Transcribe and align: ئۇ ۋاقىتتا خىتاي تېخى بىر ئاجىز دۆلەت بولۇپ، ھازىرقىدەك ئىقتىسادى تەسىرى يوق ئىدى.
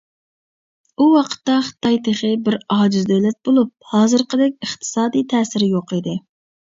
ئۇ 0.95 1.05
ۋاقىتتا 1.15 1.57
خىتاي 1.67 1.99
تېخى 2.07 2.31
بىر 2.47 2.57
ئاجىز 2.75 3.05
دۆلەت 3.09 3.37
بولۇپ، 3.49 3.69
ھازىرقىدەك 3.91 4.57
ئىقتىسادى 4.69 5.23
تەسىرى 5.35 5.69
يوق 5.75 5.95
ئىدى. 5.99 6.15